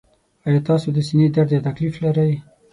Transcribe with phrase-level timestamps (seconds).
[0.47, 2.31] ایا تاسو د سینې درد یا تکلیف لرئ؟